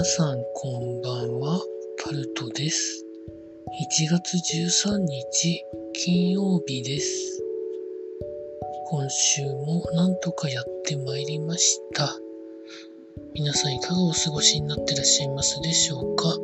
[0.00, 1.60] 皆さんこんばんは、
[2.02, 3.04] タルトです。
[4.00, 5.62] 1月13日
[5.92, 7.42] 金曜日です。
[8.86, 12.16] 今週もなんとかやってまいりました。
[13.34, 16.34] 皆さんいかがお過ごしになってらっしゃいますでしょうか？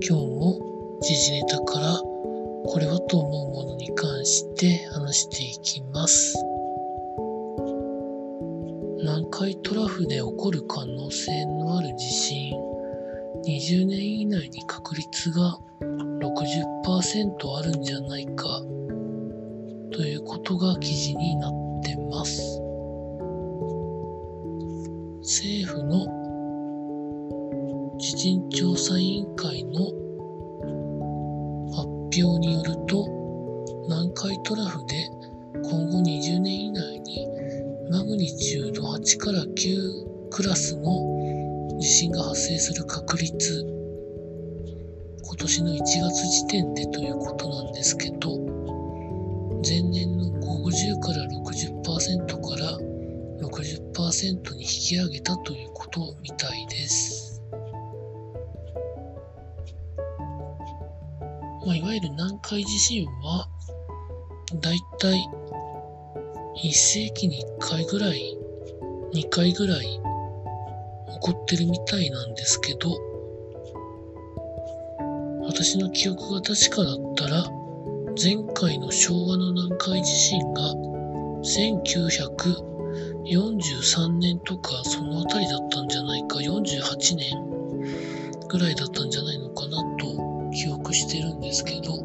[0.00, 6.36] 今日も時事ネタからこれはと思うものに関して話していきます。
[8.98, 12.54] 南海トラフで起こる可能性のある地震
[13.46, 18.62] 20年以内に確率が60%あるんじゃないか。
[19.92, 22.60] ということが記事になってます。
[25.20, 26.06] 政府の
[27.98, 29.84] 地震調査委員会の
[31.70, 33.06] 発表によると
[33.88, 35.08] 南海トラフで
[35.62, 37.28] 今後20年以内に
[37.90, 41.33] マグニチュード8から9クラスの
[41.78, 43.64] 地震が発生する確率
[45.22, 48.38] 今年の1月時点でということなんですけど
[49.66, 52.78] 前年の50から60%から
[53.40, 57.42] 60%に引き上げたということみたいです、
[61.66, 63.48] まあ、いわゆる南海地震は
[64.60, 65.28] だいたい
[66.62, 68.38] 1世紀に1回ぐらい
[69.12, 70.03] 2回ぐらい
[71.14, 72.90] 起こってるみたいなんですけど
[75.46, 77.44] 私の記憶が確かだったら
[78.22, 80.74] 前回の昭和の南海地震が
[81.42, 87.30] 1943年とかそのあたりだったんじゃないか48年
[88.48, 92.02] ぐらいだったんじゃないのかなと記憶してるんですけど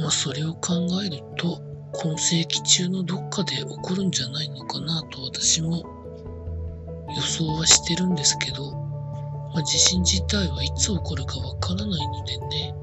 [0.00, 1.60] まあそれを考えると
[2.14, 5.82] 今世紀中のどっかで起こるんじゃないのかなと私も
[7.08, 12.74] 予想はしてるんですけど、まあ、地震自体はいつ起こるかわからないのでね、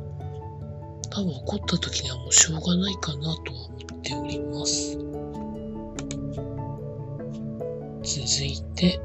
[1.09, 4.97] 多分起こった時にはもうしょうがないかなとは思っております。
[8.03, 8.99] 続いて、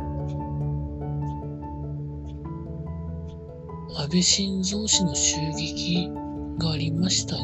[3.95, 6.11] 安倍晋三氏の襲撃
[6.59, 7.43] がありましたが、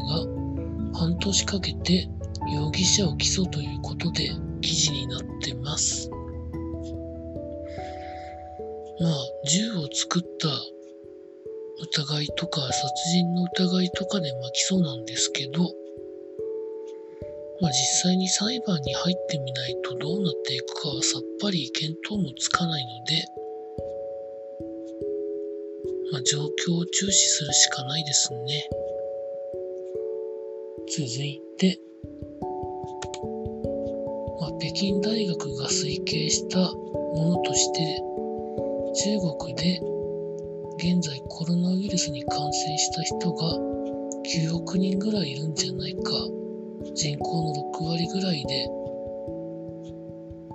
[0.93, 2.09] 半年かけて
[2.51, 4.31] 容疑者を起訴ということで
[4.61, 6.09] 記事になってます。
[8.99, 9.13] まあ、
[9.47, 10.49] 銃を作った
[11.83, 15.63] 疑いとか殺人の疑いとかでまあ起訴なんですけど、
[17.59, 23.25] まあ実際に裁判に入ってみないとどうなっていくかはさっぱり見当もつかないので、
[26.11, 28.69] まあ状況を注視するしかないですね。
[30.95, 31.79] 続いて、
[34.63, 38.01] 北京大学が推計したものとして、
[38.95, 39.81] 中国で
[40.77, 43.57] 現在コロナウイルスに感染した人が
[44.23, 46.11] 9億人ぐらいいるんじゃないか。
[46.95, 48.69] 人口の6割ぐらいで、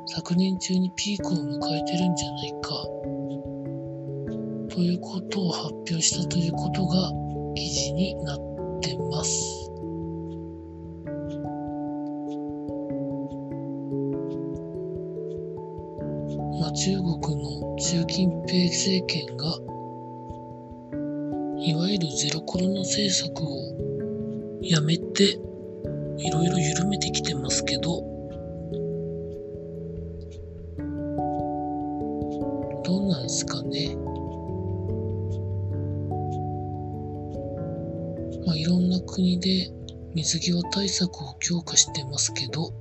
[0.07, 2.71] 昨年中にピークを迎えてるんじゃないか。
[4.75, 7.13] ということを発表したということが
[7.55, 8.39] 記事になっ
[8.81, 9.68] てます。
[16.81, 19.47] 中国の習近平政権が
[21.59, 25.41] いわゆるゼロコロナ政策をやめて
[26.19, 27.83] いろいろ緩めてきてますけど
[32.85, 33.97] どうなんですかね。
[38.47, 39.69] まあいろんな国で
[40.15, 42.73] 水際対策を強化してますけど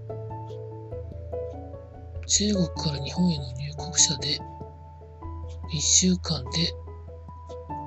[2.27, 4.37] 中国から日本への入国者で
[5.73, 6.73] 1週間で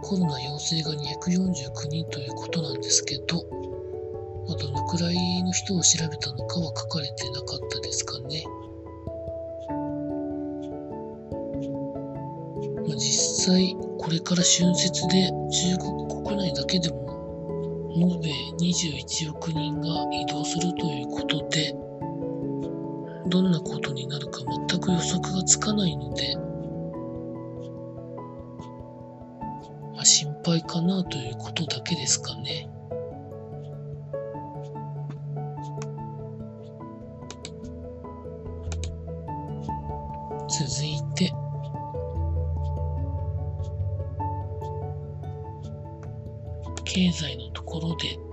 [0.03, 3.37] コロナ陽性が249人ということなんですけど、
[4.49, 8.45] まあ、どのくらいの人を調べたのかは書かれてなかったですかね。
[12.89, 18.31] まあ、実際、これから春節で中国国内だけでも延べ
[18.65, 21.75] 21億人が移動するということで、
[23.31, 26.37] どんなことになるか全く予測がつかないので、
[29.95, 32.69] まあ、心配かなということだけですかね。
[40.49, 41.33] 続いて、
[46.85, 48.30] 経済のところで、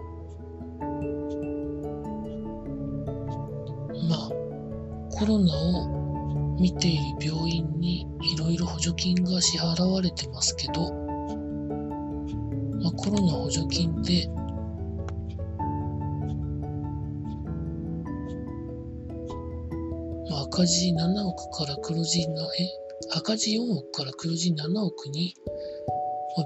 [5.17, 10.93] コロナを見ている病院にいろいろ補助金が支払われてますけど、
[12.81, 14.27] まあ、コロナ補助金で
[20.29, 23.17] まあ、赤字7億から黒字な、え？
[23.17, 25.33] 赤字4億から黒字7億に、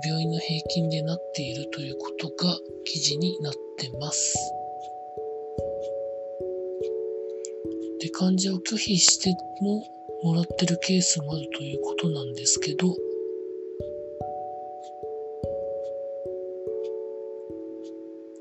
[0.05, 4.60] 病院の平均でなっているということが記事になってます。
[8.21, 9.83] 患者を拒否しても
[10.21, 12.95] もらってるケースもあるということなんですけど、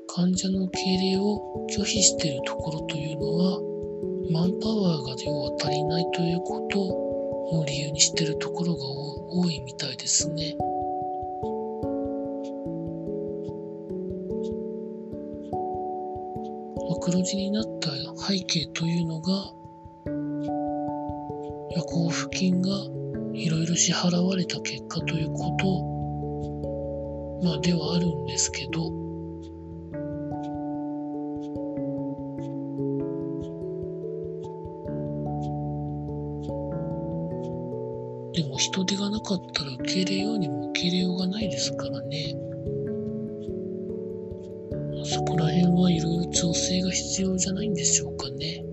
[0.05, 3.59] 患者の受け入れを拒否しているところというのは、
[4.29, 10.55] マンパワーが要は足りないということを理由にしているところが多いみたいですね。
[17.01, 17.89] 黒字になった
[18.27, 19.60] 背景というのが
[21.79, 22.69] 交付金が
[23.33, 25.51] いろいろ支払われた結果というこ
[27.41, 28.89] と、まあ、ではあるんですけど、
[38.33, 42.35] でも人手がなかったら受け入れようにも受け入れようがないですからね。
[45.03, 48.63] そこら辺はいろいろ調整が必要じゃないんでしょうかね。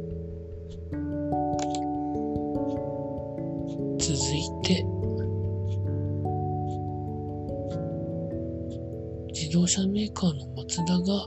[9.59, 11.27] 動車メーカーのマツダが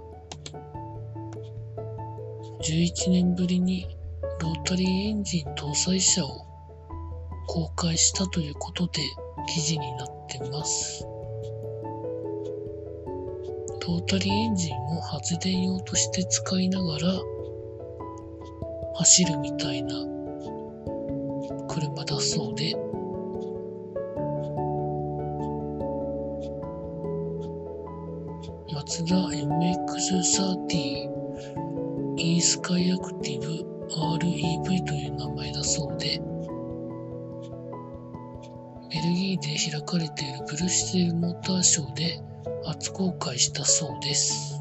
[2.62, 3.86] 11年ぶりに
[4.40, 6.30] ロータリーエンジン搭載車を
[7.48, 9.02] 公開したということで
[9.54, 11.04] 記事になってます。
[13.86, 17.20] ロータリーエンジンを発電用として使いながら
[18.96, 19.94] 走るみたいな
[21.68, 22.76] 車だそうで
[28.92, 31.10] ツダ MX-30
[32.18, 33.48] e スカイアクティブ
[33.88, 36.22] REV という名前だそうで、
[38.90, 42.20] ベルギーで開かれているブルシェルモーターショーで
[42.66, 44.60] 初公開したそうです。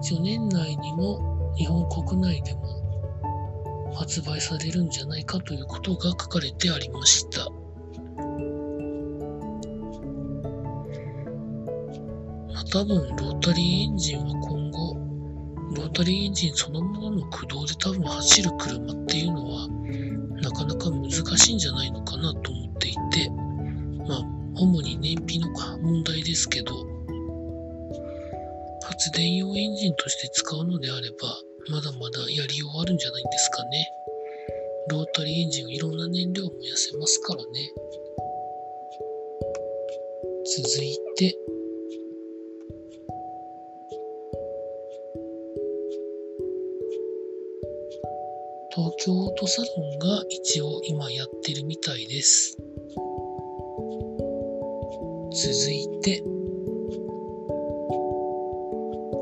[0.00, 7.50] 一応年内にも日本国内でも発売されるんじゃないかということが書かれてありました。
[12.72, 14.94] 多分ロータリーエンジンは今後、
[15.74, 19.68] ロータリーエンジンそのものの駆動で多分走る車っていうのは、
[20.40, 23.28] なかなか難しいんじゃないのかなと思っていて、
[24.06, 24.22] まあ、
[24.54, 25.48] 主に燃費の
[25.82, 26.72] 問題ですけど、
[28.84, 31.16] 発電用エンジンとして使うのであれば、
[31.70, 33.88] まだまだやりようあるんじゃないんですかね。
[34.90, 37.72] ロータリーエンジンはいろんな燃料を燃やせますからね。
[40.46, 41.36] 続いて、
[49.02, 52.54] 京オートサロンが一応今やってるみたいです。
[55.32, 56.18] 続いて、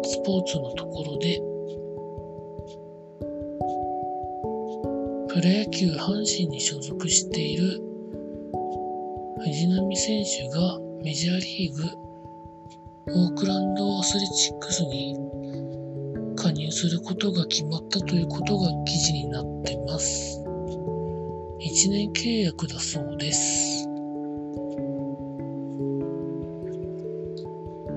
[0.02, 1.40] スポーツのところで、
[5.28, 7.80] プロ野球阪神に所属している
[9.38, 11.85] 藤浪選手がメジャーリーグ
[13.11, 15.27] オークランドアスレチックスに
[16.48, 20.42] 加入することが決まったということが記事になってます。
[21.60, 23.86] 1年契約だそうです。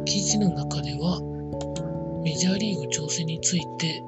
[0.04, 1.22] 記事の中では
[2.26, 4.04] メジャーリーグ挑戦について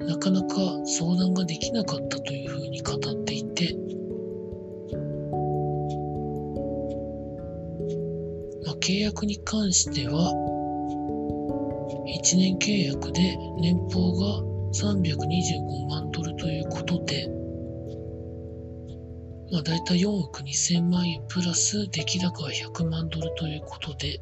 [0.00, 0.46] なかなか
[0.86, 3.76] 相談ができなかったというふうに語っていて、
[8.64, 10.57] まあ、契約に関しては
[12.18, 17.28] 1年契約で年俸が325万ドルということで、
[19.52, 24.20] まあ大体4億2000万円プラス出来高は100万ドルということで、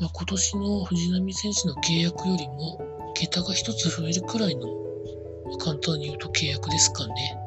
[0.00, 2.78] まあ、今年の藤波選手の契約よりも
[3.14, 7.45] 桁が一つ増えるくらいの、まあ簡単に言うと契約ですかね。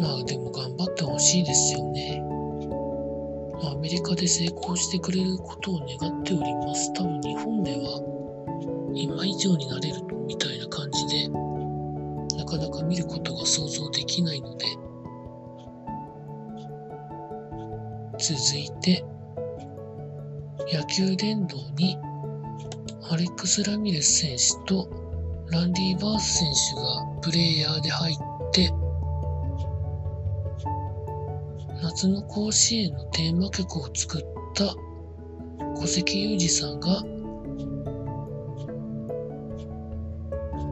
[0.00, 2.22] まあでも頑張ってほしいですよね。
[3.62, 6.92] アメリカで成功してくれることを願っております。
[6.94, 8.00] 多分日本では
[8.94, 14.66] 今以上になれるみたいな感じで、なかなか見ることが想像できないので、
[18.18, 19.04] 続いて、
[20.72, 21.96] 野球殿堂に
[23.10, 24.88] アレックス・ラミレス選手と
[25.50, 28.16] ランディ・バース選手がプレイヤーで入っ
[28.52, 28.70] て、
[31.98, 34.22] 夏の甲子園のテーマ曲を作っ
[34.54, 34.72] た
[35.74, 37.02] 小関裕二さんが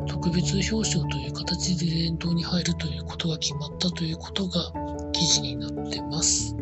[0.07, 4.73] 特別表彰という形で伝統に入るということが決まったということが
[5.11, 6.55] 記事になってます。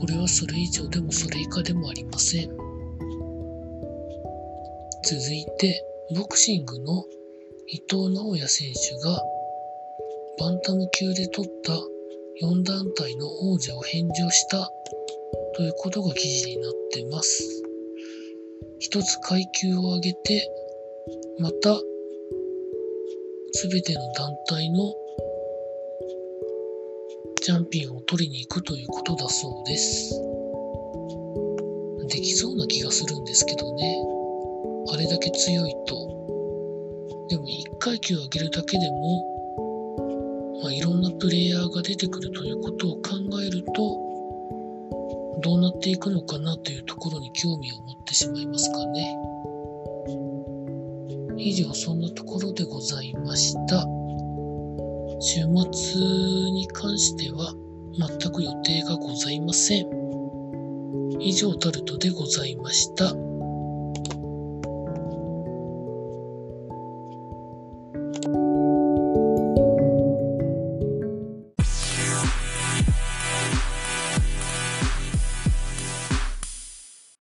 [0.00, 2.48] これはそれ以上でもそれ以下でもありません。
[5.04, 5.84] 続いて、
[6.16, 7.04] ボクシングの
[7.66, 9.22] 伊藤直也選手が
[10.38, 11.72] バンタム級で取った
[12.46, 14.70] 4団体の王者を返上した
[15.56, 17.62] ということが記事になってます。
[18.78, 20.48] 一つ階級を上げて、
[21.40, 21.80] また、
[23.52, 24.94] すべての団体の
[27.42, 30.14] チャンピオンを取りに行くということだそうです。
[32.08, 33.96] できそうな気がするんですけどね。
[34.92, 35.96] あれだけ強いと。
[37.28, 39.37] でも1階級上げるだけでも、
[40.68, 43.00] まあ、いろんなプレイヤーが出てくるということを考
[43.42, 49.16] えると、どうなっていくのかなというところに興味を持ってしまいますかね。
[51.38, 53.86] 以上そんなところでございました。
[55.20, 55.40] 週
[55.72, 56.02] 末
[56.52, 57.54] に関しては
[57.96, 59.86] 全く予定がございません。
[61.18, 63.27] 以上タルトでございました。